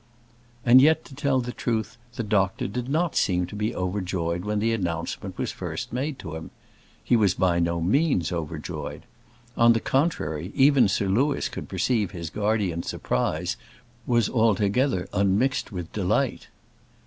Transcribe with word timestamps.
And 0.65 0.81
yet, 0.81 1.05
to 1.05 1.13
tell 1.13 1.41
the 1.41 1.51
truth, 1.51 1.95
the 2.15 2.23
doctor 2.23 2.67
did 2.67 2.89
not 2.89 3.15
seem 3.15 3.45
to 3.45 3.55
be 3.55 3.75
overjoyed 3.75 4.43
when 4.45 4.57
the 4.57 4.73
announcement 4.73 5.37
was 5.37 5.51
first 5.51 5.93
made 5.93 6.17
to 6.17 6.35
him. 6.35 6.49
He 7.03 7.15
was 7.15 7.35
by 7.35 7.59
no 7.59 7.79
means 7.81 8.31
overjoyed. 8.31 9.03
On 9.55 9.73
the 9.73 9.79
contrary, 9.79 10.51
even 10.55 10.87
Sir 10.87 11.05
Louis 11.07 11.47
could 11.49 11.69
perceive 11.69 12.09
his 12.09 12.31
guardian's 12.31 12.89
surprise 12.89 13.57
was 14.07 14.27
altogether 14.27 15.07
unmixed 15.13 15.71
with 15.71 15.93
delight. 15.93 16.47